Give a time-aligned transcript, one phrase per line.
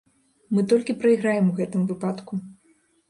[0.57, 2.33] Мы толькі прайграем у гэтым выпадку.